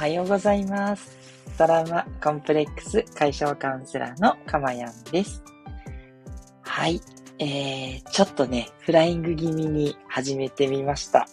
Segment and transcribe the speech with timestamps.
[0.00, 1.14] はようございます。
[1.58, 5.44] トラウマコンプレックス解消カウンセラーのかまやんです。
[6.62, 7.02] はい。
[7.38, 11.28] えー、ちょっとね、フライング気味に始めてみました。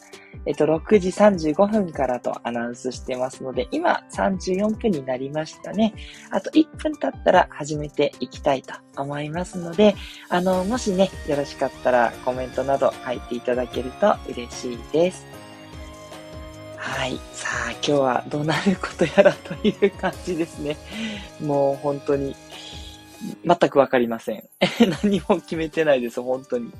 [0.45, 5.93] えっと、6時35分からとアナウンスしてますので、今34分になりましたね。
[6.29, 9.95] あと1分経ったら始めていきたいと思いますので、
[10.27, 15.36] あの、もしね、よろしかったらコメントなど書いていただけると嬉しいです。
[16.87, 17.19] はい。
[17.33, 20.77] さあ、今日はどうなることやらという感じですね。
[21.41, 22.35] もう本当に、
[23.45, 24.43] 全くわかりません。
[25.03, 26.71] 何も決めてないです、本当に。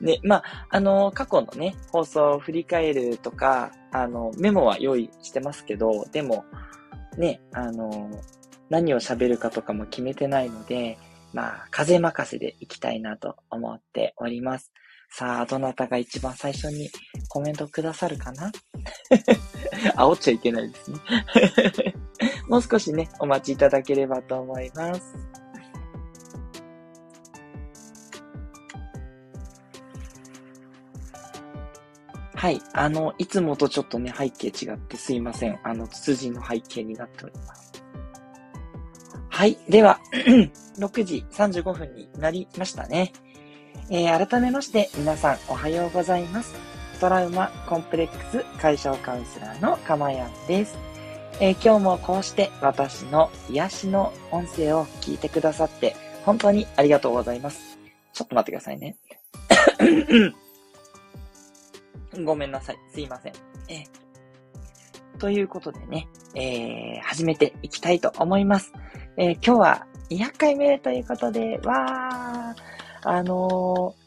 [0.00, 6.44] ね、まあ、あの、過去のね、放送を振り返るとか、あの、メモは用意してますけど、でも、
[7.16, 8.10] ね、あの、
[8.68, 10.98] 何を喋るかとかも決めてないので、
[11.32, 14.72] まあ、風任せでいきたいなと思っております。
[15.08, 16.90] さあ、どなたが一番最初に
[17.28, 18.52] コメントくださるかな？
[19.96, 20.98] 煽っちゃいけないですね
[22.48, 25.02] もう少しね、お待ちいただければと思います。
[32.34, 32.60] はい。
[32.74, 35.58] あの、いつもとちょっとね、背景違ってすいません。
[35.64, 37.72] あの、ツツジの背景になっております。
[39.30, 39.58] はい。
[39.68, 39.98] では、
[40.78, 43.12] 6時35分になりましたね。
[43.88, 46.54] えー、改めまして皆さんおはようございます。
[47.00, 50.76] トラウマコンプレックス解消カウンセラーのかまやんです。
[51.40, 57.78] えー、今日もこうして私の癒しの音声を聞いてくださって本当にありがとうございます。
[58.12, 58.96] ちょっと待ってくださいね。
[62.24, 62.78] ごめんなさい。
[62.92, 63.32] すいません。
[63.68, 68.72] えー、ということでね、えー、始めていきたいと思います。
[69.16, 72.25] え、今日は200回目ということで、わー、
[73.08, 74.06] あのー、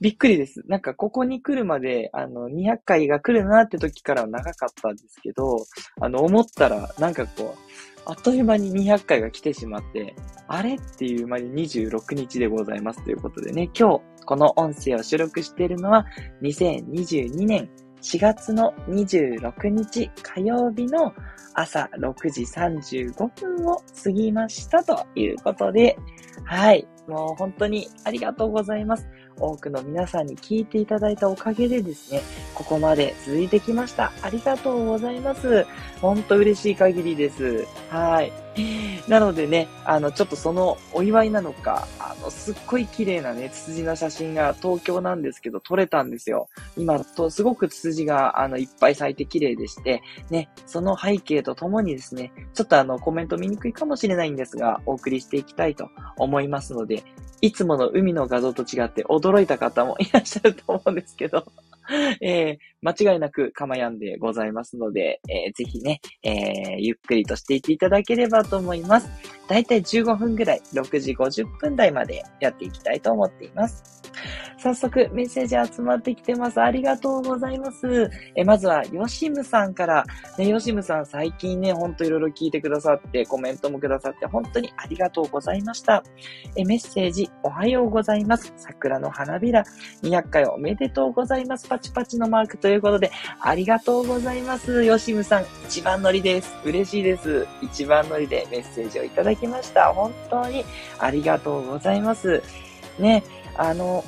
[0.00, 0.62] びっくりです。
[0.68, 5.56] なんか、ここに来るまで、あの、200回が来るなって時からは長かったんですけど、
[6.00, 10.14] あの、思ったら、なんかこう、あっという間に200回が来てしまって、
[10.46, 16.06] あれっていう間に26日でございますということでね、今日、この音声を収録しているのは、
[16.42, 17.68] 2022年
[18.00, 21.12] 4月の26日火曜日の
[21.54, 25.98] 朝6時35分を過ぎましたということで、
[26.44, 26.86] はい。
[27.08, 29.08] もう本当にありがとうございます。
[29.40, 32.22] 多くの皆さんに聞いていただいたおかげでですね、
[32.54, 34.12] ここまで続いてきました。
[34.22, 35.66] ありがとうございます。
[36.00, 37.66] 本当嬉しい限りです。
[37.90, 38.32] はい。
[39.08, 46.48] なのでね、あの、ちょっとそのお祝いなのか、あの、すっごい綺麗なね、ツツジの写真が東京なんですけど、撮れたんですよ。
[46.76, 57.04] 今と、すごくツツジが、あの、いっぱい咲いて綺麗でして、ね、その背景とともにですね、ちょっとあの、コメント見にくいかもしれないんですが、お送りしていきたいと思いますので、
[57.40, 61.44] いつもの海の画像と違って驚いた方もいらっしゃると思うんですけど、
[62.20, 69.08] えー、間違いなくかまやんでございますので、えー、ぜひね、えー、ゆっくりとしていっていただければと思います。
[69.48, 73.98] だいたい15分ぐらい、6時50分台までやっていきたいと思っています。
[74.58, 76.60] 早速メッセージ集まってきてます。
[76.60, 78.10] ありがとうございます。
[78.34, 80.04] えまずは、ヨシムさんから、
[80.36, 86.02] ね、ヨシムさん最近ね、ほんといろいろ聞いてくださって、コメントもくださって、本当にありがとうございました。
[86.56, 88.52] えメッセージ、おはようございます。
[88.56, 89.64] 桜の花びら、
[90.02, 91.68] 200回おめでとうございます。
[91.68, 94.84] パチパチのマークとということで、ありがとうございます。
[94.84, 96.54] よしむさん、一番乗りです。
[96.66, 97.46] 嬉しいです。
[97.62, 99.90] 一番乗りでメッセージをいただきました。
[99.94, 100.66] 本当に
[100.98, 102.42] ありがとうございます。
[102.98, 103.24] ね、
[103.56, 104.04] あの、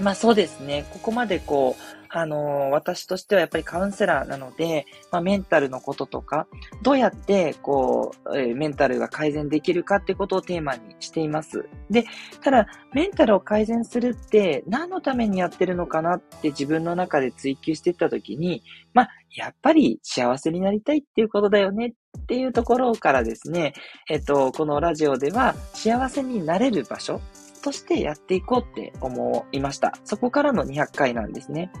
[0.00, 0.86] まあそうですね。
[0.88, 6.46] ここまでこう、あの、私としてはやっぱりカウンセラーなので、まあ、メンタルのこととか、
[6.80, 11.68] どうやって、こう、え、メンタルが改善できるかってことをテーマにしています。
[11.90, 12.06] で、
[12.42, 18.62] ただ、メンタルを改善するって何のためにやってるのかなって自分の中で追求していったときに、
[18.94, 23.74] まあ、やっぱり幸せになりたいっていうことだよねっていうところからですね、
[24.08, 27.20] えっと、このラジオでは幸せになれる場所
[27.66, 29.98] としてやっていこうって思いました。
[30.04, 31.72] そこからの200回なんですね。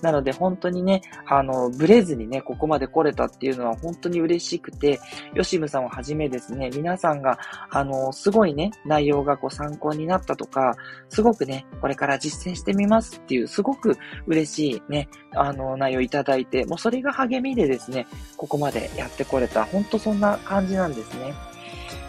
[0.00, 5.00] なので本当にね、あの、ブレずにね、ここまで来れたっていうのは本当に嬉しくて、
[5.34, 10.76] ヨシムさんをはじめですね、皆さんが、あの、すごいね、内容がこう参考になったとか、
[11.10, 18.06] すごくね、これから実践してみますっていう、すごく嬉しいね、あの、内容いただいて、もうそれが励みでですね、
[18.38, 21.34] ここまでやってこれた、本当そんな感じなんですね。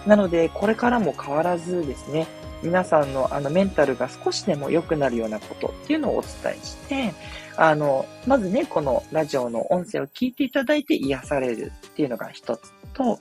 [0.08, 2.28] なので、これからも変わらずですね、
[2.66, 7.14] 皆さんのあのメンタルが少しでも良くなるようなことっていうのをお伝えして、
[7.58, 13.20] あの、まずね、このラジオの音声を聞いていただいて癒されるっていうのが一つと、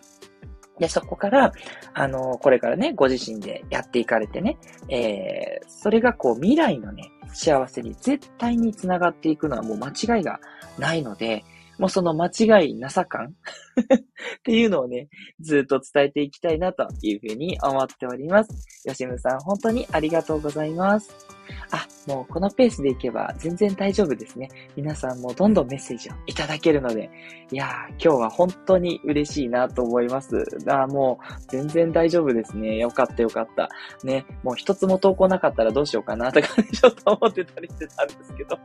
[0.79, 1.53] で、そこから、
[1.93, 4.57] あの、これからね、ご自身でやっていかれてね、
[4.89, 10.41] えー、それがこう未来のね、幸せに絶対につながっていくのはもう間違いが
[10.79, 11.45] ないので、
[11.79, 13.35] もうその間違いなさ感
[13.75, 15.09] っていうのをね、
[15.41, 18.87] ずっと伝えていきたいなというふうに思っております。
[18.87, 21.15] よしむさん、本当にありがとうございます。
[21.71, 24.49] あ、もうこのペースでいけば全然大丈夫ですね。
[24.77, 27.11] 皆さんもどんどんメッセージをいただけるので、
[27.51, 30.45] いやー、今日は本当に嬉しいなと思います。
[30.69, 32.77] あもう全然大丈夫ですね。
[32.77, 33.69] よかったよかった。
[34.05, 38.59] ね、もう一つも投稿なかったらどうしようかなとか、 ちょっと思ってたりしてたんですけど。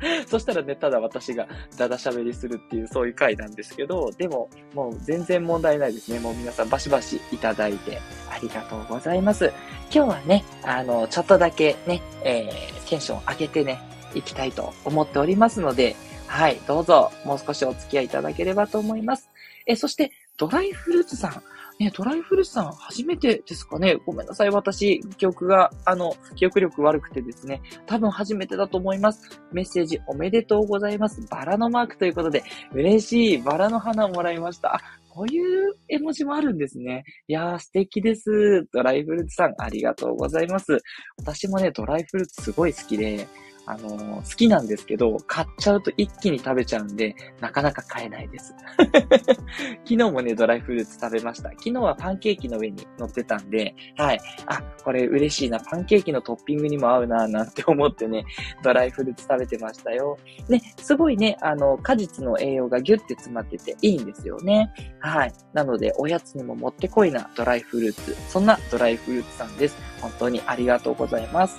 [0.26, 1.46] そしたらね、ただ私が
[1.76, 6.20] だだ喋りするっていうそういう回なんですけど、でももう全然問題ないですね。
[6.20, 7.98] もう皆さんバシバシいただいて
[8.30, 9.52] ありがとうございます。
[9.92, 13.78] 今日はね、あの、ちょっとだけね、えー、テンション上げてね、
[14.14, 15.96] いきたいと思っておりますので、
[16.26, 19.30] はい、どうぞもう少しお付き合いいただければと思います。
[19.66, 21.42] え、そして、ドライフルーツさん、
[21.78, 24.50] ね、ドライフルーツさん初めてですかねごめんなさい。
[24.50, 27.60] 私、記憶が、あの、記憶力悪くてですね。
[27.86, 29.42] 多分初めてだと思います。
[29.52, 31.20] メッセージおめでとうございます。
[31.30, 32.42] バラのマークということで、
[32.72, 33.38] 嬉しい。
[33.38, 34.80] バラの花をもらいました。
[35.10, 37.04] こういう絵文字もあるんですね。
[37.28, 38.66] いやー、素敵です。
[38.72, 40.78] ドライフルーツさん、ありがとうございます。
[41.18, 43.26] 私もね、ドライフルーツすごい好きで、
[43.66, 48.54] あのー、好きなんですけど、買っちゃうと一気に食べちゃうんで、なかなか買えないです。
[49.84, 51.50] 昨日もね、ドライフルーツ食べました。
[51.50, 54.20] 昨日はパンケーキの上に乗ってたんで、はい。
[54.46, 55.58] あ、これ嬉しいな。
[55.60, 58.24] パンケーキのトッピングにも合うな、なんて思ってね、
[58.62, 60.16] ドライフルーツ食べてましたよ。
[60.48, 64.72] ね、すごいね、あの、果実の栄養がギュッて詰まってていいんですよね。
[65.00, 65.32] はい。
[65.52, 68.16] なので、おやつにももってこいなドライフルーツ。
[68.28, 69.76] そんなドライフルーツさんです。
[70.00, 71.58] 本当にありがとうございます。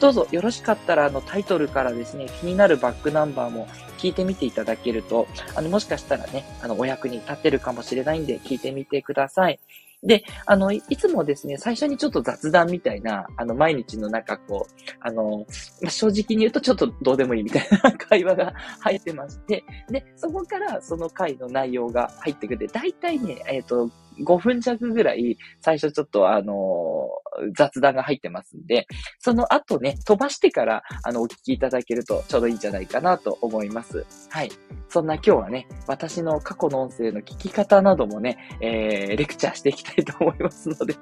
[0.00, 3.66] どうぞよろしかったら、あの、タイトルからですね、気になるバックナンバーも
[3.98, 9.58] 聞いてみていただけると、あの、もしかしたらね、あの、お役に立ってるかもしれないんで、聞いてみてください。
[10.02, 15.46] で、あの、いつもですね、最初にちょっと雑談みたいな、あの、毎日の中、こう、あの、
[15.82, 22.66] まあ正直に言うとちょっとどうでもいいみたいな会話が入ってまして、で、そこからその回の内容が入ってくるで。
[22.68, 23.90] 大体ね、えっ、ー、と、
[24.20, 28.86] 5分弱ぐらい、最初ちょっとあのー、雑談が入ってますんで、
[29.18, 34.06] その後ね、飛ばしてから、あの、お聞きいただけるとちょうどいいんじゃないかなと思います。
[34.30, 34.50] はい。
[34.88, 40.94] そんな今日はね、私の過去の音声の聞き方などもね、えー、レクチャーしていきたいと思いますので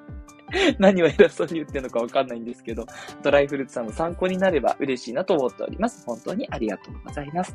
[0.78, 2.86] 何を偉そうに言ってるのかわかんないんですけど、
[3.22, 6.04] ドライフルーツさんの参考になれば嬉しいなと思っております。
[6.06, 7.54] 本当にありがとうございます。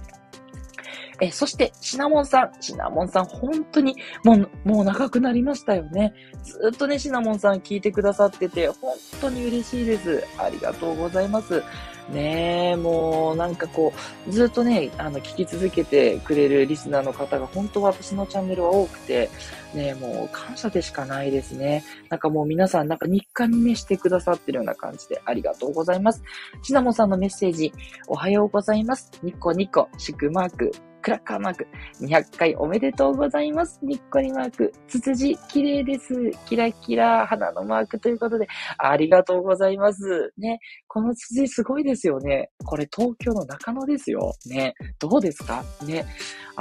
[1.21, 2.51] え、そして、シナモンさん。
[2.61, 6.13] シナモンさん、本当に、もう、もう長くなりましたよね。
[6.43, 10.23] ずっとね、シナモンさん聞いてくださってて、本当に嬉しいです。
[10.37, 11.63] ありがとうございます。
[12.11, 13.93] ねえ、もうなんかこ
[14.27, 19.29] う、ずっとね、あの、聞き続けてくれるリスナーの方が本当私のチャンネルは多くて、
[19.73, 21.83] ねえもう感謝でしかないですね。
[22.09, 26.23] なんかもう皆さんなんか日課にねしてくださってるような感じでありがとうございます。
[26.63, 27.71] シナモンさんのメッセージ、
[28.07, 29.11] おはようございます。
[29.21, 31.67] ニコニコ、祝マーク、クラッカーマーク。
[32.01, 33.79] 200回おめでとうございます。
[33.81, 34.73] にっこりマーク。
[34.87, 36.13] ツツジ、綺麗です。
[36.45, 38.47] キラキラ、花のマークということで、
[38.77, 40.33] ありがとうございます。
[40.37, 40.59] ね。
[40.87, 42.49] このつつじすごいですよね。
[42.65, 44.33] これ東京の中野ですよ。
[44.45, 44.75] ね。
[44.99, 45.63] どうですか？
[45.85, 46.05] ね。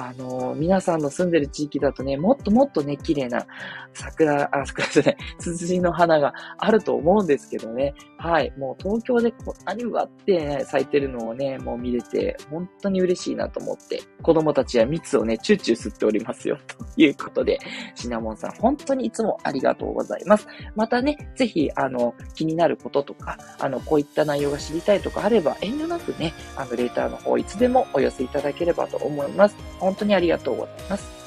[0.00, 3.44] あのー、皆さんの住んでる地域だとね、もっともっとね、綺麗な
[3.92, 7.94] 桜、あ、桜じゃない、ツツジの花があると思うんですけどね。
[8.16, 8.52] はい。
[8.56, 16.58] もう東京でこんなにわって、ね、咲いてるのをね、もう見れて、本当に嬉しいなと思って、子供たちは蜜をね、チューチュー吸っておりますよ。
[16.94, 17.58] ということで、
[17.96, 20.46] シナモンさん、本当にいつもありがとうございます。
[20.76, 29.56] またね、ぜひ、あの、気になることとか、あの、こういった内容が知りたいとかあれば、遠慮なくね、あの、レーターの方、いつでもお寄せいただければと思います。
[29.88, 31.18] 本当にありがとうございます。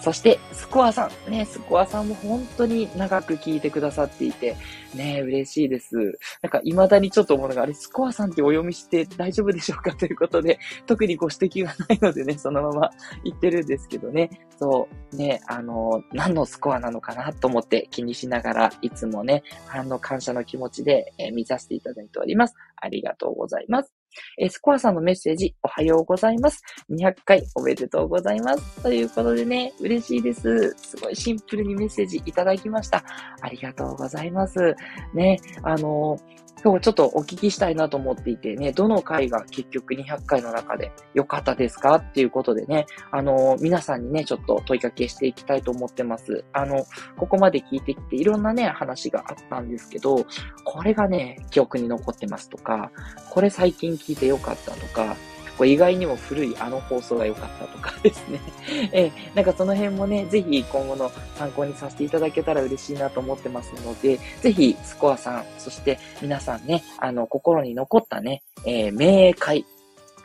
[0.00, 1.30] そして、スコアさん。
[1.30, 4.56] ね、スコアさんも本当に長く聞いてくださっていて、
[4.94, 6.18] ね、嬉しいです。
[6.40, 9.92] なんか、未だにちょっと思うのが、あれ、スコアさんってお読みして大丈夫でしょうか？
[9.96, 12.90] ということで、特にご指摘がないのでね、そのまま
[13.24, 14.30] 言ってるんですけどね。
[14.58, 22.54] そう、ね、あの、何のスコアなのかなと思って気にしながら、いつもね、あの、感謝の気持ちで、えー、見させていただいております。
[22.76, 23.99] ありがとうございます。
[24.38, 26.62] えスコアさんのメッセージ、おはようございます。
[26.90, 28.82] 200回おめでとうございます。
[28.82, 30.74] ということでね、嬉しいです。
[30.76, 33.04] すごいシンプルにメッセージいただきました。
[33.40, 34.74] ありがとうございます。
[35.14, 36.18] ね、あの
[36.62, 46.44] 今日ちょっとお聞きしたいなと思っていてね、どの回が結局200回の中で良かったですかっていうことでね、あの、皆さんにね、ちょっと問いかけしていきたいと思ってます。
[46.52, 46.84] あの、
[47.16, 50.26] ここまで聞いてきていろんなね、話があったんですけど、
[50.64, 52.90] これがね、記憶に残ってますとか、
[53.30, 55.16] これ最近聞いて良かったとか、
[55.60, 58.40] こ意外にも古いあの放送が良かったとかですね。
[58.92, 69.66] えなんかその辺もね、ぜひ今後の参考にさせていただけたら嬉しいなと思ってますので、ぜひスコアさん、そして皆さんね、あの、心に残ったね、えー、明快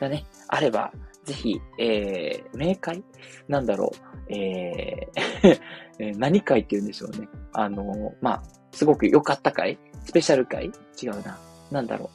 [0.00, 0.90] がね、あれば、
[1.24, 3.02] ぜひ、えー、明快
[3.46, 3.92] なんだろ
[4.28, 7.28] う、えー 何会って言うんでしょうね。
[7.52, 9.78] あの、まあ、すごく良かった会？
[10.04, 10.66] スペシャル会？
[11.02, 11.38] 違うな。
[11.70, 12.10] なんだろ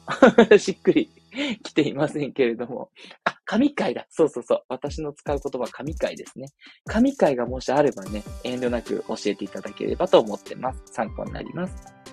[0.50, 0.58] う。
[0.58, 1.10] しっくり
[1.62, 2.90] 来ていませんけれども。
[3.24, 4.06] あ、神回だ。
[4.10, 4.62] そうそうそう。
[4.68, 6.48] 私の使う言葉神回ですね。
[6.86, 10.82] 神回がもしあればね、遠慮なく教えていただければと思ってます。
[10.86, 12.11] 参考になります。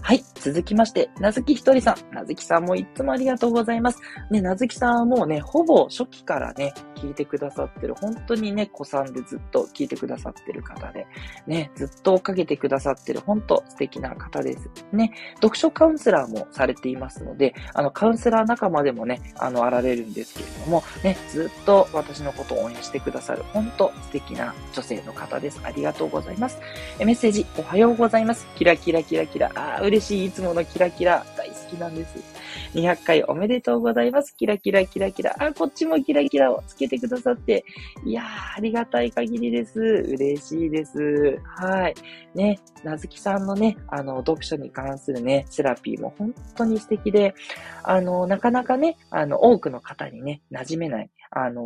[0.00, 0.24] はい。
[0.34, 2.14] 続きまして、なずきひとりさん。
[2.14, 4.00] なずきさんもいつもありがとうございます。
[4.30, 6.72] ね、なずきさんはもうね、ほぼ初期からね、
[7.02, 11.06] 聞いてくださってる、本当にね、子さんでずっと聞いてくださってる方で、
[11.46, 14.70] ね、ずっと追っかけてくださってる、本当素敵な方です。
[14.92, 25.60] ね、読書カウンセラーもされていますので、あの、カウンセラー仲間でもね、あの、あられるんですけれども、ね、ずっと私のことを応援してくださる、本当素敵な女性の方です。
[25.64, 26.58] ありがとうございます。
[26.98, 28.46] えメッセージ、おはようございます。
[28.54, 29.50] キラキラキラキラ。
[29.54, 30.26] あ、嬉しい。
[30.26, 31.24] いつものキラキラ。
[31.36, 32.42] 大好きなんです。
[32.74, 34.34] 200回おめでとうございます。
[34.36, 35.36] キラキラキラキラ。
[35.38, 37.64] あ、こっちもキラキラをつけてくださって。
[38.04, 38.24] いやー、
[38.58, 39.80] ありがたい限りです。
[39.80, 41.38] 嬉しいです。
[41.44, 41.94] はい。
[42.34, 47.34] ね、なずきさんのね、あの、読書に関するね、セラピーも本当に素敵で、
[47.82, 51.10] あの、なかなかね、あの、多くの方にね、馴染めない。
[51.34, 51.62] あの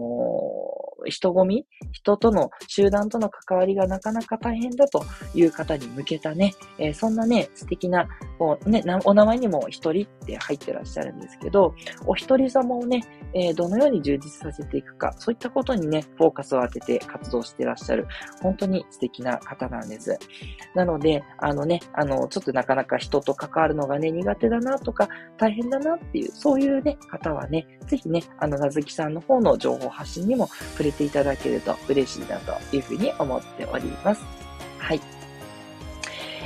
[1.06, 5.04] ー、人混み人との、集団との関わりがなかなか大変だと
[5.34, 8.08] いう方に向けたね、えー、そんなね、素敵な、
[8.38, 11.74] こうね、お名前にも一人って入ってらっしゃるんですけど、
[12.06, 13.02] お一人様をね、
[13.32, 18.06] えー、どのように充実させていくか、そういったことにね、フォーカスを当てて活動してらっしゃる、
[18.42, 20.18] 本当に素敵な方なんです。
[20.74, 34.22] なので、あのね、あの、ちょっとなかなか人と関わるのがね、苦手だなとか、大変だなっていう、そういうね、方はね、ぜひね、あの、なずきさんの方の情報発信にも触れていただけると嬉しいなというふうに思っております。
[34.78, 35.15] はい。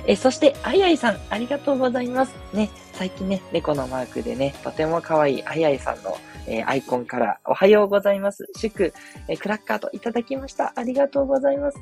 [0.06, 2.34] え、そして、あいあいさん、ありがとうございます。
[2.52, 6.16] ね、最近ね、猫のマークでね、とても可愛いあいあいさんの
[6.46, 8.44] えー、アイコンからおはようございます。
[8.56, 8.92] 祝、
[9.28, 10.72] えー、クラッカーといただきました。
[10.74, 11.78] ありがとうございます。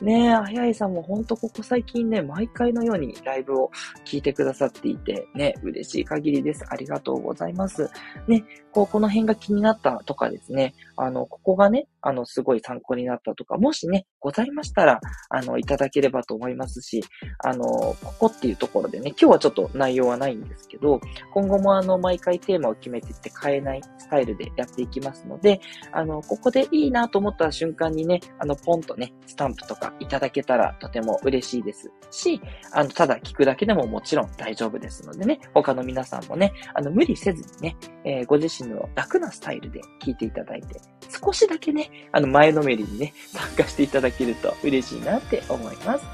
[0.00, 3.70] ね、あやいさんもほんとここ最近ね、毎回のようにライブを
[4.04, 6.64] 聞いてくださっていて、ね、嬉しい限りです。
[6.68, 7.90] ありがとうございます。
[8.28, 17.02] ね、こう、この辺が気になったとかですね、あの、ここがね、あの、すごい参考になったとか、もしね、ございましたら、あの、いただければと思いますし、
[17.38, 21.00] あの、ここっていうところでね、今日はちょっと内容はないんですけど、
[21.32, 25.60] 今後もあの、毎回テーマを決めていって変えないスタイルでやっていきますので、
[25.92, 32.40] あの、ここでいいなと思った瞬間にね、あの、ポンとね、スタンプとかいただけたらとても嬉しいですし、
[32.72, 40.80] あの、ただ聞くだけでももちろん大丈夫ですのでね、他の皆さんもね、あの、無理せずにね、えー、ご自身身の楽なスタイルで聞いていただいて、
[41.22, 46.04] 少しだけね、あの、前のめりにね、 参加していただけると嬉しいなって思います。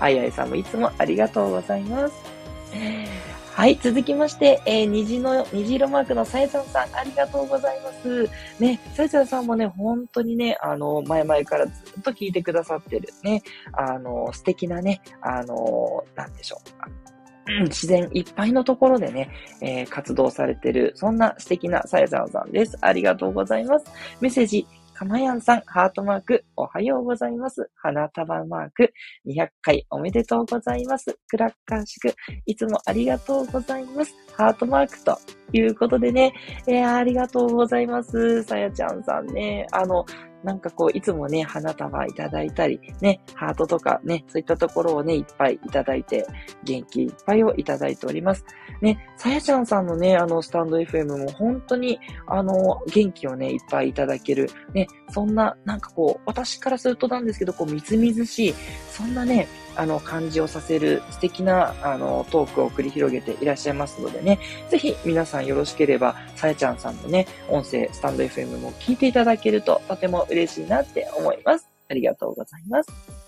[0.00, 2.14] あいあいさんもいつもありがとうございます。
[3.54, 8.28] はい、続きまして、えー、虹の、虹色マークのさえちゃんさん、ありがとうございます。
[8.58, 16.60] ね、さえちゃんさんもね、本当にね、あの、前々からずっと聞いてくださってるね、あの、素敵なね、あの、なんでしょ
[17.00, 17.03] う。
[17.68, 22.76] 自然いっぱいのところでね、えー、活動されてる、そんな素敵なさやさんさんです。
[22.80, 23.86] ありがとうございます。
[24.20, 27.68] メッセージ、かまやんさん、ハートマーク、おはようございます。
[27.74, 28.92] 花束マーク、
[29.26, 31.18] 200回おめでとうございます。
[31.28, 32.14] クラッカー祝、
[32.46, 34.14] いつもありがとうございます。
[34.36, 35.18] ハートマークと
[35.52, 36.32] いうことでね、
[36.68, 38.42] えー、ありがとうございます。
[38.44, 40.06] さやちゃんさんね、あの、
[40.44, 46.26] なんかこう、いつもね、花束いただいたり、ね、ハートとかね、そういったところをね、いっぱいいただいて、
[46.62, 48.44] 元気いっぱいをいただいております。
[48.82, 58.54] ね、さやちゃんさんのね、あの、スタンド FM も本当に、あの、元気をね、いっぱいいただける、ね、そんな、なんかこう、私からするとなんですけど、こう、みずみずしい、
[58.90, 64.38] そんなね、あの、感じをさせる素敵な、あの、トークを繰り広げていらっしゃいますのでね、
[64.70, 71.68] ぜひ皆さんよろしければ、さやちゃんさんのね、音声、スタンド FM も聞いていただけるととても嬉しいなって思います。
[71.88, 73.24] ありがとうございます。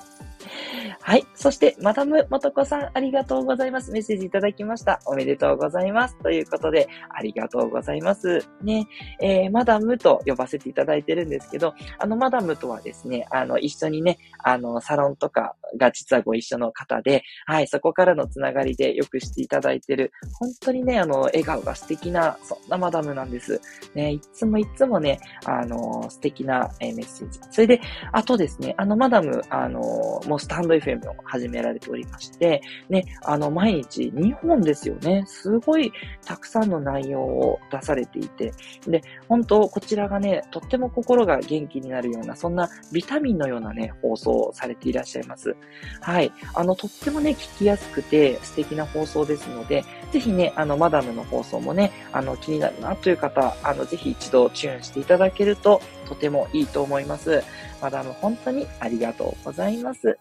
[1.00, 1.26] はい。
[1.34, 3.90] そして、マダムもとこさん、ありがとうございます。
[3.90, 5.00] メッセージいただきました。
[5.06, 6.16] おめでとうございます。
[6.22, 8.46] ということで、ありがとうございます。
[8.62, 8.88] ね、
[9.20, 23.60] えー、マダムと呼ばせていただいてるんですけど、あの、マダムとはですね、あの、一緒にね、あの、サロンとかが実はご一緒の方で、はい、そこからのつながりでよくしていただいてる、本当にね、あの、笑顔が素敵な、そんなマダムなんです。
[23.94, 27.38] ね、いつもいつもね、あの、素敵な、え、メッセージ。
[27.50, 27.80] それで、
[28.12, 29.80] あとですね、あの、マダム、あの、
[30.26, 35.24] もうスタンド FM を始められておりまして、ね、あの、毎日2本ですよね。
[35.26, 35.92] すごい
[36.24, 38.52] たくさんの内容を出されていて、
[38.86, 45.54] で、本当こちらがね、とっても心が元気になるような、そんなビタミンのようなね、放送をされていらっしゃいます。
[46.00, 46.32] はい。
[46.54, 57.42] あの、とってもね、聞きやすくて素敵な放送ですので、ぜひね、あの、マダムの放送もね、あの、気になるなという方、あの、ぜひ一度チューンしていただけると、とてもいいと思います。
[57.80, 60.18] マダム、本当にありがとうございます。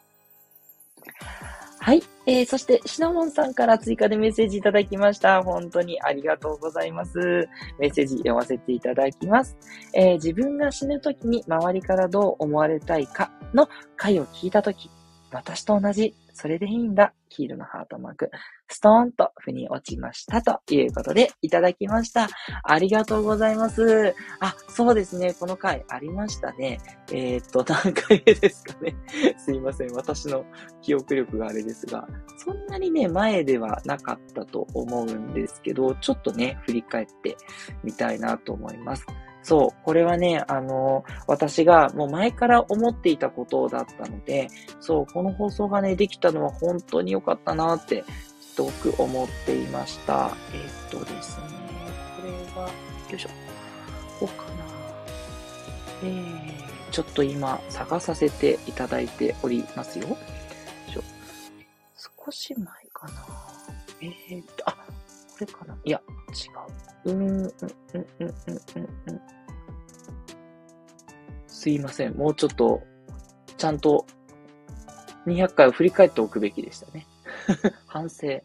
[1.85, 2.01] はい。
[2.25, 5.43] えー、そして、シナモンさんから追加でメッセージいただきました。
[5.43, 7.47] 本当にありがとうございます。
[7.77, 9.55] メッセージ読ませていただきます。
[9.93, 14.89] えー、自分が死ぬ時に周りからどう思われたいかの回を聞いた時、
[15.35, 17.13] 私と同じそれでいいんだ。
[17.29, 18.29] 黄色のハートマーク。
[18.67, 20.41] ストーンと腑に落ちました。
[20.41, 22.27] ということで、いただきました。
[22.63, 24.13] ありがとうございます。
[24.41, 25.33] あ、そうですね。
[25.33, 26.79] この回ありましたね。
[27.11, 28.95] えー、っと、何回目ですかね。
[29.39, 29.93] すいません。
[29.93, 30.45] 私の
[30.81, 32.05] 記憶力があれですが、
[32.37, 37.37] そんなにね、前ではなかったと思うんですけど、ちょっとね、振り返って
[37.81, 39.05] みたいなと思います。
[39.45, 44.47] そう、これはね、あの、私がもう前から思っていたことだったので、
[44.81, 48.03] そう、この放送がね、できたのは本当に良かったなって、
[48.41, 50.31] すごく思っていました。
[50.51, 51.45] えー、っとですね、
[52.19, 53.29] これは、よいしょ、
[54.19, 54.65] こうかな。
[56.03, 60.07] えー、ちょっと今、探させていただいておりますよ。
[60.07, 60.17] よ
[60.89, 61.03] いしょ
[62.25, 63.13] 少し前かな。
[64.01, 64.81] えー、っと、あ、こ
[65.41, 66.49] れかないや、違
[66.81, 66.84] う。
[67.05, 67.53] うん、うん、うん、
[68.19, 69.21] うん、うん、
[71.47, 72.15] すいません。
[72.15, 72.81] もうちょっと、
[73.57, 74.05] ちゃんと
[75.25, 77.07] 200回を振り返っておくべきでしたね。
[77.87, 78.41] 反省。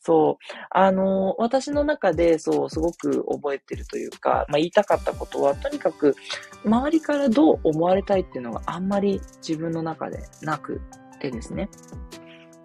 [0.00, 0.44] そう。
[0.70, 6.14] あの、私の中で、そう、すごく覚えてるというか、まあ、言いたかったことは、とにかく、
[6.64, 10.80] 周りからどう思われたいっていうのがあんまり自分の中でなく
[11.20, 11.68] てですね。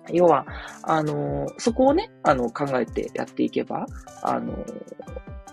[0.10, 0.46] 要は、
[0.84, 3.86] あの、そこをね、あの、考えてやっていけば、
[4.22, 4.54] あの、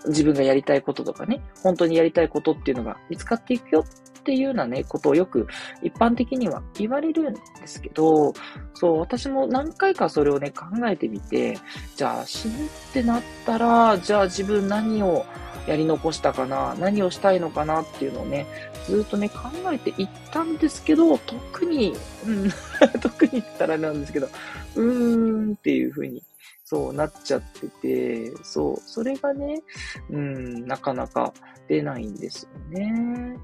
[0.07, 3.85] 自分がやりたいこととかね、本当にやりたいことっていうのが見つかっていくよ
[4.21, 5.47] っていうようなね、ことをよく
[5.81, 8.33] 一般的には言われるんですけど、
[8.73, 11.57] そう、私も何回かそれをね、考えてみて、
[11.95, 12.57] じゃあ死ぬっ
[12.93, 15.25] てなったら、じゃあ自分何を
[15.67, 18.45] やり残したかな、何をしたいのかなっていうのをね、
[18.87, 21.93] ずっとね、考えていったんですけど、特に、
[22.25, 22.49] うん、
[22.99, 24.27] 特に言ったらなんですけど、
[24.75, 26.23] うーんっていうふうに
[26.71, 29.61] そうなっちゃってて、そう、それがね、
[30.09, 31.33] うん、なかなか
[31.67, 33.37] 出ないんですよね。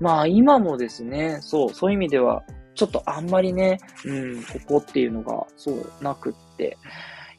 [0.00, 6.76] まあ今もですね、そう、そういう意味では、ちょっとあんまりね、うん、ここっていうのが、そう、なくって、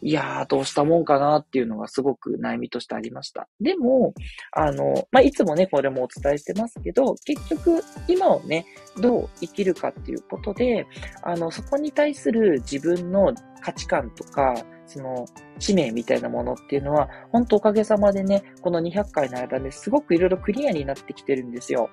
[0.06, 3.48] いやー、どうしたもんかなっていうのがすごく悩みとしてありました。
[3.60, 4.14] でも、
[4.52, 8.68] あの、まあ、いつもね、これもお伝えしてますけど、結局、今をね、
[9.02, 10.86] どう生きるかっていうことで、
[11.24, 14.54] あの、そこに対する自分の価値観とか、
[14.88, 15.26] その、
[15.60, 21.90] 使命みたいなものっていうのは、本当おかげさまでね、この200回の間ですごくいろいろクリアになってきてるんですよ。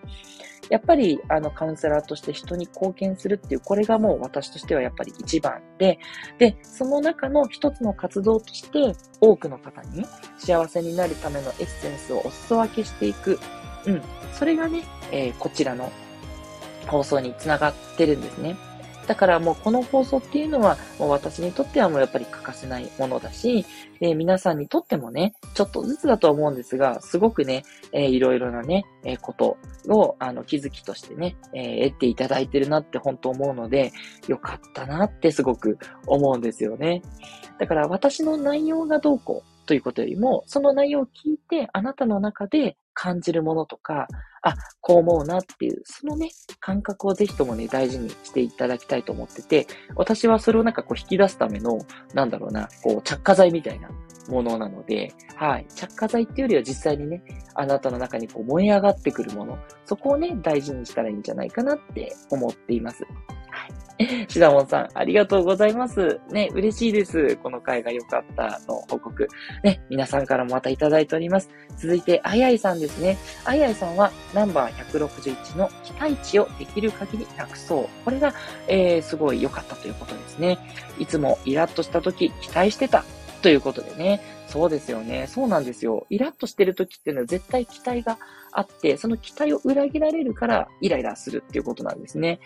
[0.71, 5.99] やっぱり、あの、カウンセラーとして人に貢献するっていう、これがもう私としてはやっぱり一番で、
[6.39, 10.05] で、その中の一つの活動として、多くの方に
[10.39, 13.39] 幸せになるためのエッセンスをお裾分けしていく。
[13.87, 14.03] うん。
[14.33, 15.91] それがね、えー、こちらの
[16.87, 18.57] 放送につながってるんですね。
[19.07, 23.67] だからもうこの放送っていうのは、もう私にとってはもうやっぱり欠かせないものだし、
[24.01, 29.57] で皆さんにとってもね、ちょっとずつだと思うんですが、すごくね、えー、いろいろなね、えー、こと
[29.89, 33.93] を、あの、気づきとしてね、えー、得ていただいてるなって本当思うので、
[34.29, 37.03] よかったなってすごく思うんですよね。
[37.59, 44.07] だから私の内容がどうこうということよりも、その内容を聞いて、あなたの中で感じるものとか、
[44.43, 51.81] あ、こう思うなっていう、そのね、感覚をぜひともね、大事にしていただきたいと思ってて、私はそれをなんかこう引き出すための、
[52.15, 53.91] なんだろうな、こう着火剤みたいな
[54.29, 55.67] ものなので、はい。
[55.75, 57.25] 着火剤っていうよりは実際にね、
[57.57, 63.03] あなたの中にこう燃え上がってくるもの、そこをね、大事にしたらいいんじゃないかなって思っています。
[63.51, 63.83] はい
[64.29, 66.21] シダモンさん、ありがとうございます。
[66.31, 67.37] ね、嬉しいです。
[67.37, 69.29] この回が良かったの報告。
[69.63, 71.51] ね、皆さんからもまたいただいております。
[71.77, 73.19] 続いて、あいあいさんですね。
[73.45, 77.89] アイアイさんは、ナンバー161の期待値をできる限りなくそう。
[78.05, 78.35] これが、
[78.69, 80.59] えー、すごい良かったということですね。
[80.99, 83.05] いつもイラッとした時、期待してた。
[83.43, 84.21] ということでね。
[84.47, 85.27] そうですよね。
[85.29, 86.07] そうなんですよ。
[86.11, 88.19] イラッとしてる時っていうのは絶対期待が
[88.53, 92.41] あって、その期待を裏切られるからイライラするっていうことなんですね。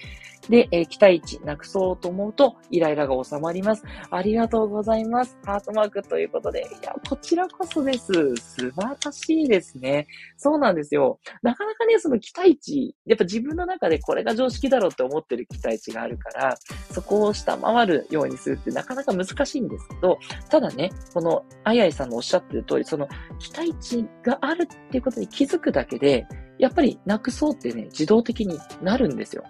[0.49, 3.83] で、えー、期待値なくそうと思うとイライラが収まります。
[4.11, 5.37] ありがとうございます。
[5.45, 6.61] ハートマークということで。
[6.61, 8.13] いや、こちらこそです。
[8.37, 10.07] 素晴らしいですね。
[10.37, 11.19] そうなんですよ。
[11.43, 16.57] なかなかね、その期待値、やっぱ自分の中でこれが常識だろうって思ってる期待値があるから、
[16.93, 26.27] そこを下回るようにするってなかなか難しいんですけど、ただね、このあやいさんのおっしゃってる通り、その期待値があるっていうことに気づくだけで、
[26.59, 29.45] やっぱりなくそうってね、自動的になるんですよ。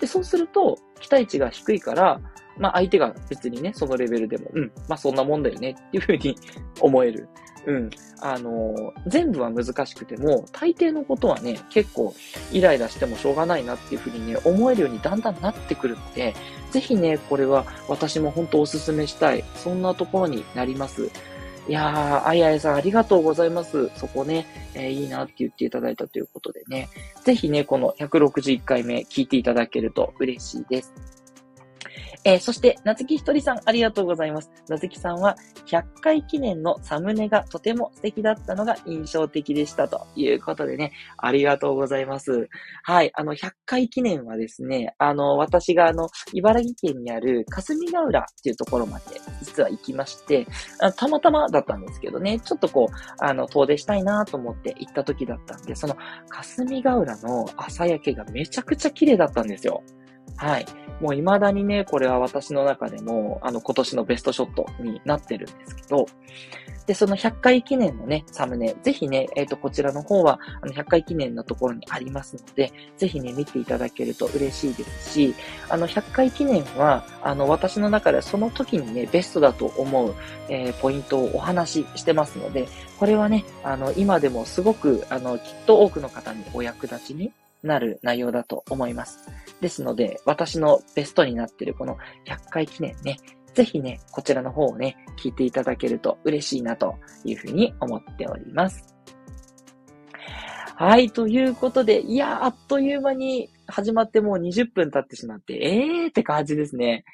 [0.00, 2.20] で、そうすると、期待値が低いから、
[2.58, 6.36] まあ相手が別にね、そのレベルでも、うん、まあそんなもんだよねっていうふうに
[6.80, 7.28] 思える。
[7.66, 7.90] うん。
[8.20, 12.14] あのー、全部は難しくても、大抵のことはね、結構
[12.52, 16.34] イライラしてもしょうがないなっていうふうにね、思えるようにだんだんなってくるので、
[16.70, 19.44] ぜひね、これは私も本当お勧めしたい。
[19.56, 21.10] そんなところになります。
[21.68, 23.88] いやー、あいあいさんありがとうございます。
[23.96, 26.88] そこね、えー、いいなって言っていただいたということでね。
[27.24, 30.92] ぜひね、この161回目聞いていただけると嬉しいです。
[32.24, 34.50] えー、そして、なつきひとりさん、ありがとうございます。
[34.68, 42.48] なつきさんは、100回記念のサムネがとても素敵だったのが印象的でしたということでね、ありがとうございます。
[42.84, 49.04] はい、あの、100回記念はですね、あの、私があの、茨城県にある霞ヶ浦っていうところまで、
[49.42, 50.46] 実は行きまして、
[50.96, 55.96] たまたまだったんですけどね、ちょっとこう、あの、遠出したいなと思って行った時だったんで、その
[56.28, 59.82] 霞ヶ浦の朝焼けがめちゃくちゃ綺麗だったんですよ。
[60.36, 60.66] はい。
[61.00, 66.06] もう未だにね、これは私の中でも、あの、今年のベストショットになってるんですけど、
[66.86, 75.34] で、その100回記念のね、サムネ、ぜひね、えっ、ー、と、こちらの方は、あの、100回記念のところにありますので、ぜひね、見ていただけると嬉しいですし、
[75.68, 80.14] あの、100回記念は、あの、私の中でその時にね、ベストだと思う、
[80.48, 82.66] えー、ポイントをお話ししてますので、
[82.98, 87.32] これはね、あの、今でもすごく、あの、きっと多くの方にお役立ちに
[87.62, 89.18] なる内容だと思います。
[89.60, 91.96] ですので、私のベストになっているこの
[92.26, 93.18] 100回記念ね、
[93.54, 98.94] ぜひね、こちらの方をね、聞いていただけると嬉しいなというふうに思っております。
[100.74, 107.04] はい、ということで、いやあっという間に始まってもう20分経ってしまって、えーって感じですね。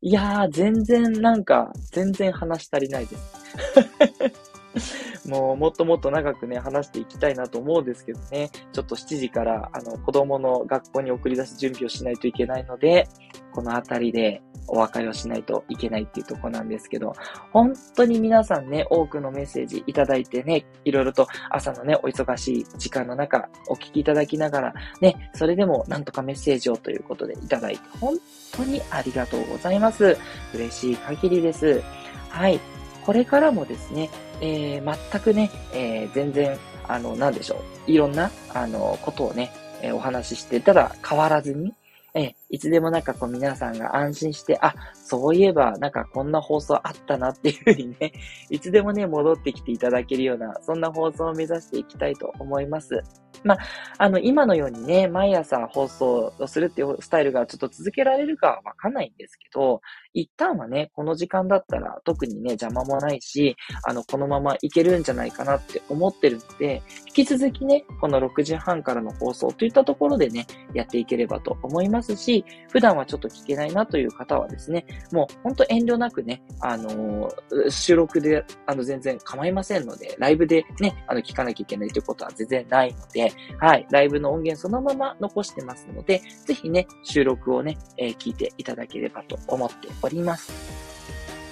[0.00, 4.47] いやー、全然なんか、全然話足りないです。
[5.28, 13.08] もうもっともっと長くね、話していきたいなと思うんですけどね、ちょっと7時から、あの、子供の学校に送り出す準備をしないといけないので、
[13.52, 17.14] このあたりでお別れをしないといけないっていうとこなんですけど、
[17.52, 28.16] 本当に皆さんね、多くのメッセージいただいてね、いろいろと朝のね、お忙しい時間の中、お聞きいただきながら、ね、それでもなんとかメッセージをということでいただいて、本
[28.52, 30.16] 当にありがとうございます。
[30.54, 31.82] 嬉しい限りです。
[32.28, 32.60] はい。
[33.08, 34.10] これからもですね、
[34.42, 37.90] えー、全くね、えー、全然、あの、なんでしょう。
[37.90, 41.72] いろんな、あの、ことをね、えー、お話しして、ただ変わらずに、
[42.12, 48.12] えーいつでもなんかこう皆さんが安心して、あ、そういえばなんかこんな放送あったなっていうふうにね、
[48.48, 53.02] いつでもね、戻ってきていただけるような、そんな放送を目指していきたいと思います。
[53.44, 53.58] まあ、
[53.98, 59.82] あの、今のようにね、毎朝放送をするっていうスタイルがちょっと続けられるかはわかんないんですけど、
[60.14, 90.52] 一旦はね、この時間だったら特にね、邪魔もないし、あの、このままいけるんじゃないかなって思ってるので、引き続きね、この6時半からの放送といったところでね、やっていければと思いますし、普段はちょっと聞けないなという方はですね、もうほんと遠慮なくね、あのー、収録で、あの、全然構いませんので、ライブでね、あの、聞かなきゃいけないということは全然ないので、はい、ライブの音源そのまま残してますので、ぜひね、収録をね、えー、聞いていただければと思っております。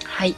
[0.05, 0.35] はい。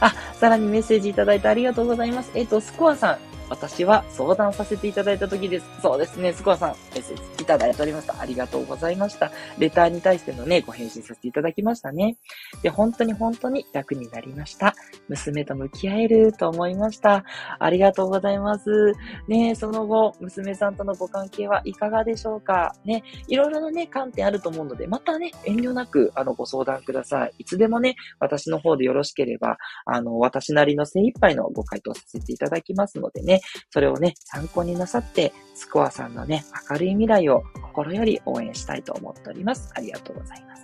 [0.00, 2.30] あ、さらにメッセージいただいてありがとうございます。
[2.34, 3.18] えっ、ー、と、スコアさん、
[3.52, 5.66] 私は相談させていただいた時です。
[5.82, 8.18] そうですね、スコアさん、メッセージいただいておりました。
[8.18, 9.30] ありがとうございました。
[9.58, 12.16] レターに対してのね、ご返信させていただきましたね。
[12.62, 14.74] で、本当に本当に楽になりました。
[15.08, 17.24] 娘と向き合えると思いました。
[17.58, 18.70] ありがとうございます。
[19.28, 22.74] ね、その後、娘さんとのご関係はいかがでしょうか？
[22.86, 27.34] ね、いろいろなね、観点あると思うので、またね、遠慮なく、あの、ご相談ください。
[27.38, 39.70] いつでもね、私の方でよろしければ、あの、私なりの精一杯のご回答させていただきますのでね、それをね、参考になさって、スコアさんのね、明るい未来を心より応援したいと思っております。
[39.74, 40.62] ありがとうございます。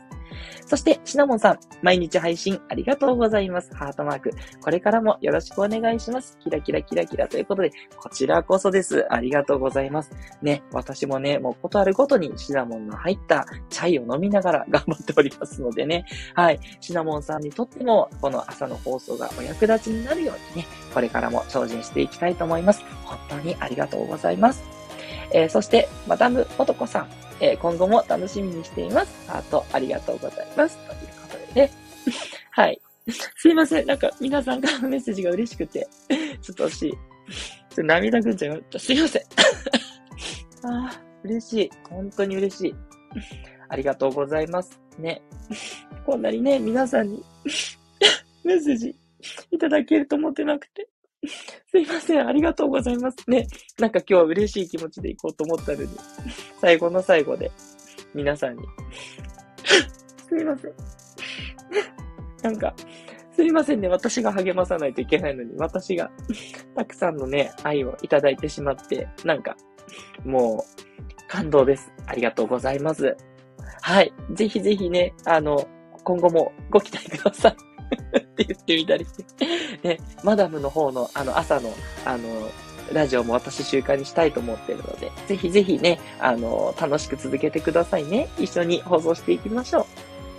[0.66, 3.74] そして、シナモンさん、毎日配信ありがとうございます。
[3.74, 4.30] ハートマーク。
[4.60, 6.36] これからもよろしくお願いします。
[6.42, 9.06] キラキラキラキラということで、こちらこそです。
[9.10, 10.10] ありがとうございます。
[10.42, 16.04] ね、私もね、もうことあるごとにシナモンの入ったチャイを飲みながら 頑張っておりますのでね。
[16.34, 16.60] はい。
[16.80, 22.82] シナモンさんにとっても、この朝の放送がお役立ちになるようにね、これからも精進していきたいと思います。
[23.04, 24.62] 本当にありがとうございます。
[25.32, 27.27] えー、そして、マダムもとこさん。
[27.40, 29.30] えー、今後も楽しみにしています。
[29.30, 30.76] ハートありがとうございます。
[30.78, 31.70] ということでね。
[32.50, 32.80] はい。
[33.36, 33.86] すいません。
[33.86, 35.88] なんか皆さんからのメッセージが嬉しくて、
[36.42, 38.78] ちょっと私、ちょっと涙ぐんじゃいました。
[38.78, 39.22] すいません。
[40.66, 41.70] ああ、嬉しい。
[41.88, 42.74] 本当に嬉しい。
[43.68, 44.80] ありがとうございます。
[44.98, 45.22] ね。
[46.04, 47.24] こんなにね、皆さんに
[48.44, 48.96] メッセージ
[49.50, 50.88] いただけると思ってなくて。
[51.70, 52.26] すいません。
[52.26, 53.46] ありがとうございますね。
[53.78, 55.88] なんか今日は嬉しい気持ちで行こうと思ったのに、
[56.60, 57.50] 最後の最後で
[58.14, 58.62] 皆さんに
[60.28, 60.72] すいません。
[62.42, 62.74] なんか、
[63.32, 63.88] すいませんね。
[63.88, 66.10] 私が励まさないといけないのに、私が
[66.74, 69.56] たくさんのね、愛をいただいてしまって、なんか、
[70.24, 71.92] もう、感動です。
[72.06, 73.16] ありがとうございます。
[73.80, 74.12] はい。
[74.32, 75.66] ぜひぜひね、あの、
[76.04, 77.56] 今後もご期待ください。
[78.42, 79.46] って言ってみたりして。
[79.82, 81.72] ね、マダムの方の、あの、朝の、
[82.04, 82.50] あの、
[82.92, 88.28] ラジオも私習慣にしたいと思ってるので、ぜひぜひね、あの、楽しく続けてくださいね。
[88.38, 89.86] 一緒に放送していきましょう。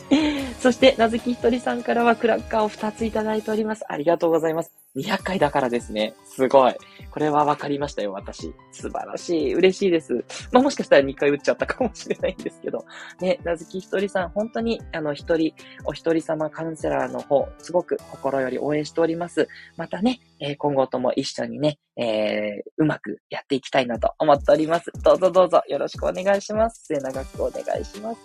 [0.59, 3.83] そして、なずきひとりさんからはクラッカーを2ついただいております。
[3.87, 4.71] ありがとうございます。
[4.95, 6.15] 200回だからですね。
[6.25, 6.75] すごい。
[7.11, 8.53] これは分かりましたよ、私。
[8.71, 9.53] 素晴らしい。
[9.53, 10.23] 嬉しいです。
[10.51, 12.85] まあ、もしかしたら2回打っちゃったかもしれないんですけど。
[13.21, 15.53] ね、なずきひとりさん、本当に、あの、一人、
[15.85, 19.47] お一人様カウンセラーの方、すごく心より応援しております。
[19.77, 24.91] またね、えー、今後とも一緒にね、えー、うまくやっていきたいなと思っております。
[25.03, 26.85] どうぞどうぞよろしくお願いします。
[26.85, 28.19] 末永くお願いします。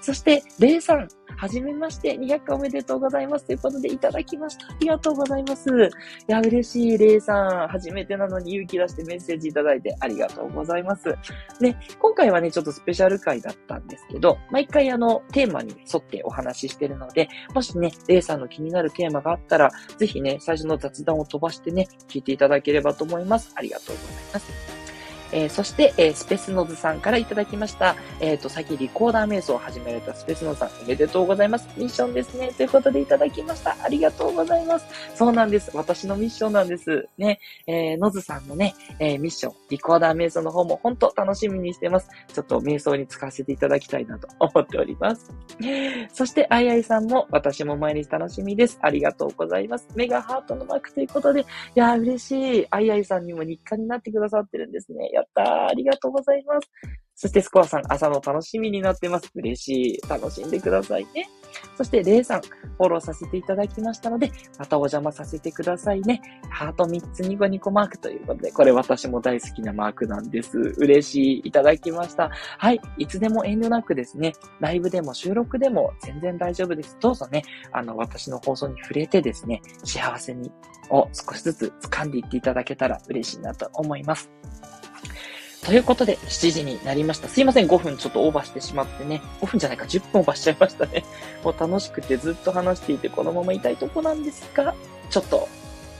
[0.00, 3.46] そして、レイさん、はじめまして、200回おめでとうございます。
[3.46, 4.66] ということで、いただきました。
[4.66, 5.68] ありがとうございます。
[5.68, 7.68] いや、嬉しい、レイさん。
[7.68, 11.16] 初めてなのに勇気出してメッセージいただいてありがとうございます。
[11.60, 23.52] で、今回はね、ちょっとスペシャル回だったんですけど、毎回あの、テーマに沿ってお話ししてるので、もしね、レイさんの気になるテーマがあったら、ぜひね、最初の雑談を飛ばしてね、聞いていただければと思います。
[23.56, 24.73] ありがとうございます。
[25.34, 27.96] えー、そして、えー、スペスノズさんからいただきました。
[28.20, 31.68] えっ、ー、と、先リコーダー瞑想を始められたスペスノズさん、おめでとうございます。
[31.76, 32.52] ミッションですね。
[32.56, 33.76] ということでいただきました。
[33.82, 34.86] ありがとうございます。
[35.16, 35.72] そうなんです。
[35.74, 37.08] 私のミッションなんです。
[37.18, 37.40] ね。
[37.66, 42.08] えー、ノズさんのね、え、ミッション、リコーダー瞑想の方も本当楽しみにしてます。
[42.32, 45.32] ちょっと瞑想に使わせていただきたいなと思っております。
[46.14, 48.78] そして、あいあいさんも、私も毎日楽しみです。
[48.82, 49.88] ありがとうございます。
[49.96, 51.44] メガハートのマークということで、い
[51.74, 52.66] やー、嬉しい。
[52.70, 55.10] あいあいさんにも日課になってくださってるんですね。
[55.24, 55.68] った。
[55.68, 56.70] ありがとうございます。
[57.16, 59.30] そしてスコアさん、朝の楽しみになってます。
[59.34, 60.08] 嬉しい。
[60.08, 61.28] 楽しんでくださいね。
[61.76, 66.20] そして、レイさん、フォローさせていただきましたので、またお邪魔させてくださいね。
[66.50, 70.58] ハート3つニコニコマークということで、これ私も大好きなマークなんです。
[70.76, 71.48] 嬉しい。
[71.48, 72.30] いただきました。
[72.58, 72.80] はい。
[72.98, 76.96] いつでも遠慮なくですね、ライブでも収録でも全然大丈夫です。
[77.00, 80.50] どうぞね、あの、私の放送に触れてですね、幸せに、
[80.90, 84.28] を少しずつ掴んでいっていただけたら嬉しいなと思います。
[85.64, 87.28] ということで、7時になりました。
[87.28, 89.22] すいません、5分ちょっとオーバーしてしまってね。
[89.40, 91.04] 5分じゃないか、10分オーバーしちゃいましたね。
[91.42, 94.74] もう楽しくてずっと話していて、このままいたいとこなんですが、
[95.08, 95.48] ちょっと、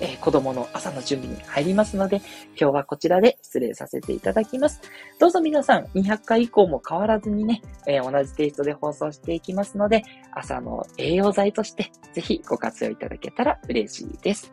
[0.01, 2.21] えー、子供の朝の準備に入りますので、
[2.61, 4.83] 今日はこちらで失礼させていただきます。
[5.19, 14.53] どうぞ皆さん、200回以降も変わらずにね、えー、同じテイストで放送していきますので、朝の栄養剤として、ぜひご活用いただけたら嬉しいです。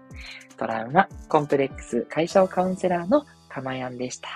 [0.55, 4.29] トラウマ、コンプレックス解消カウンセラーのかまやんでした。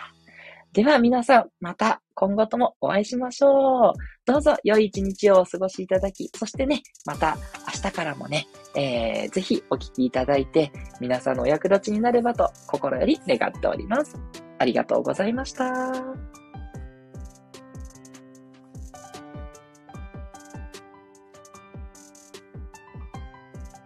[0.73, 3.93] では皆さん、また今後ともお会いしましょう。
[4.25, 7.37] どうぞ良い一日をお過ごしいただき、そしてね、また
[7.73, 14.19] 明日からもね、えー、ぜひお聞きいただいて、皆さんのお役立ちになればと心より願っております。
[14.59, 16.44] ありがとうございました。